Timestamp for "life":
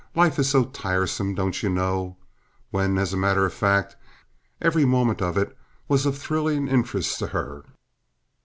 0.15-0.39